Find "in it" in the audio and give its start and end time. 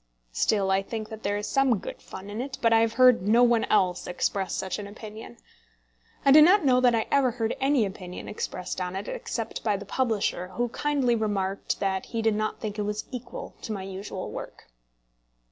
2.31-2.57